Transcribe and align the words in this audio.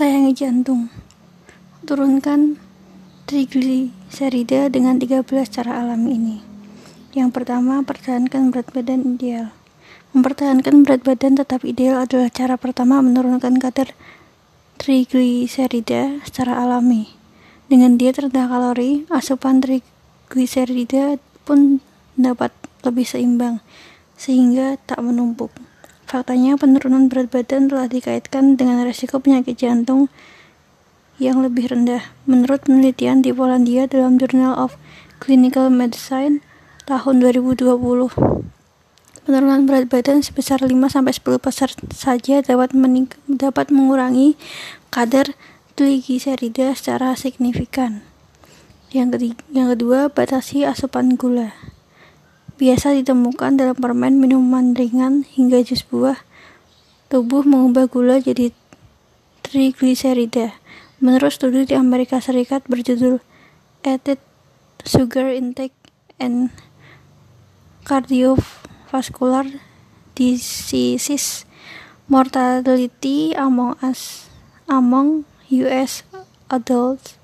Sayangi 0.00 0.32
jantung. 0.32 0.88
Turunkan 1.84 2.56
trigliserida 3.28 4.72
dengan 4.72 4.96
13 4.96 5.28
cara 5.28 5.76
alami 5.76 6.16
ini. 6.16 6.38
Yang 7.12 7.36
pertama, 7.36 7.84
pertahankan 7.84 8.48
berat 8.48 8.72
badan 8.72 9.04
ideal. 9.04 9.52
Mempertahankan 10.16 10.88
berat 10.88 11.04
badan 11.04 11.36
tetap 11.36 11.68
ideal 11.68 12.00
adalah 12.00 12.32
cara 12.32 12.56
pertama 12.56 13.04
menurunkan 13.04 13.60
kadar 13.60 13.92
trigliserida 14.80 16.24
secara 16.24 16.64
alami. 16.64 17.12
Dengan 17.68 18.00
diet 18.00 18.24
rendah 18.24 18.48
kalori, 18.48 19.04
asupan 19.12 19.60
trigliserida 19.60 21.20
pun 21.44 21.84
dapat 22.16 22.56
lebih 22.88 23.04
seimbang, 23.04 23.60
sehingga 24.16 24.80
tak 24.80 25.04
menumpuk. 25.04 25.52
Faktanya, 26.10 26.58
penurunan 26.58 27.06
berat 27.06 27.30
badan 27.30 27.70
telah 27.70 27.86
dikaitkan 27.86 28.58
dengan 28.58 28.82
resiko 28.82 29.22
penyakit 29.22 29.54
jantung 29.54 30.10
yang 31.22 31.38
lebih 31.38 31.70
rendah. 31.70 32.02
Menurut 32.26 32.66
penelitian 32.66 33.22
di 33.22 33.30
Polandia 33.30 33.86
dalam 33.86 34.18
Journal 34.18 34.58
of 34.58 34.74
Clinical 35.22 35.70
Medicine 35.70 36.42
tahun 36.90 37.22
2020, 37.22 37.62
penurunan 39.22 39.62
berat 39.70 39.86
badan 39.86 40.18
sebesar 40.26 40.58
5-10% 40.66 41.94
saja 41.94 42.42
dapat, 42.42 42.74
dapat 43.30 43.66
mengurangi 43.70 44.34
kadar 44.90 45.38
trigliserida 45.78 46.74
secara 46.74 47.14
signifikan. 47.14 48.02
Yang, 48.90 49.38
yang 49.54 49.70
kedua, 49.70 50.10
batasi 50.10 50.66
asupan 50.66 51.14
gula 51.14 51.54
biasa 52.60 52.92
ditemukan 52.92 53.56
dalam 53.56 53.72
permen, 53.72 54.20
minuman 54.20 54.76
ringan, 54.76 55.24
hingga 55.24 55.64
jus 55.64 55.80
buah. 55.80 56.20
Tubuh 57.08 57.40
mengubah 57.40 57.88
gula 57.88 58.20
jadi 58.20 58.52
trigliserida. 59.40 60.60
Menurut 61.00 61.32
studi 61.32 61.64
di 61.64 61.72
Amerika 61.72 62.20
Serikat 62.20 62.68
berjudul 62.68 63.24
Added 63.80 64.20
Sugar 64.84 65.32
Intake 65.32 65.72
and 66.20 66.52
Cardiovascular 67.88 69.48
Diseases 70.12 71.48
Mortality 72.12 73.32
Among 73.32 73.80
Us 73.80 74.28
Among 74.68 75.24
US 75.48 76.04
Adults 76.52 77.19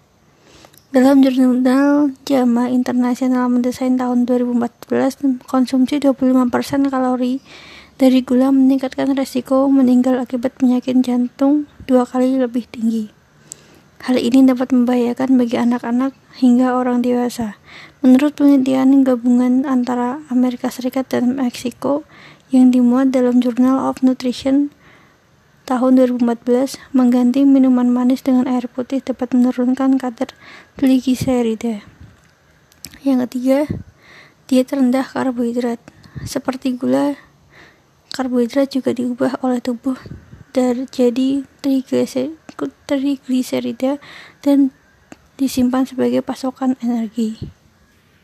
dalam 0.97 1.21
jurnal 1.21 2.17
JAMA 2.25 2.73
Internasional 2.73 3.53
Mendesain 3.53 4.01
tahun 4.01 4.25
2014, 4.25 5.45
konsumsi 5.45 6.01
25% 6.01 6.49
kalori 6.89 7.45
dari 8.01 8.25
gula 8.25 8.49
meningkatkan 8.49 9.13
resiko 9.13 9.69
meninggal 9.69 10.17
akibat 10.17 10.57
penyakit 10.57 10.97
jantung 11.05 11.69
dua 11.85 12.09
kali 12.09 12.41
lebih 12.41 12.65
tinggi. 12.73 13.13
Hal 14.09 14.17
ini 14.17 14.49
dapat 14.49 14.73
membahayakan 14.73 15.37
bagi 15.37 15.61
anak-anak 15.61 16.17
hingga 16.41 16.73
orang 16.73 17.05
dewasa. 17.05 17.61
Menurut 18.01 18.33
penelitian 18.33 19.05
gabungan 19.05 19.69
antara 19.69 20.25
Amerika 20.33 20.73
Serikat 20.73 21.13
dan 21.13 21.37
Meksiko 21.37 22.09
yang 22.49 22.73
dimuat 22.73 23.13
dalam 23.13 23.45
Journal 23.45 23.85
of 23.85 24.01
Nutrition 24.01 24.73
tahun 25.67 25.99
2014 25.99 26.79
mengganti 26.95 27.43
minuman 27.43 27.91
manis 27.91 28.23
dengan 28.23 28.47
air 28.47 28.71
putih 28.71 29.03
dapat 29.03 29.35
menurunkan 29.35 29.99
kadar 29.99 30.31
trigliserida. 30.79 31.83
Yang 33.03 33.19
ketiga, 33.27 33.59
diet 34.47 34.71
rendah 34.71 35.03
karbohidrat. 35.03 35.83
Seperti 36.23 36.79
gula, 36.79 37.19
karbohidrat 38.15 38.71
juga 38.71 38.95
diubah 38.95 39.43
oleh 39.43 39.59
tubuh 39.59 39.99
dari 40.55 40.87
jadi 40.87 41.45
trigliserida 42.87 43.99
dan 44.41 44.71
disimpan 45.37 45.85
sebagai 45.85 46.23
pasokan 46.23 46.79
energi. 46.81 47.56